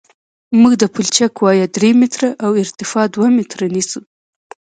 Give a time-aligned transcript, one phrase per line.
[0.61, 3.99] موږ د پلچک وایه درې متره او ارتفاع دوه متره نیسو